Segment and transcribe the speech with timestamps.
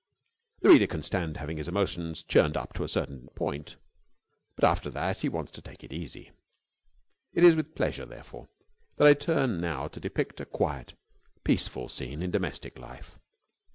[0.61, 3.75] The reader can stand having his emotions churned up to a certain point;
[4.63, 6.31] after that he wants to take it easy.
[7.33, 8.47] It is with pleasure, therefore,
[8.95, 10.95] that I turn now to depict a quiet,
[11.43, 13.19] peaceful scene in domestic life.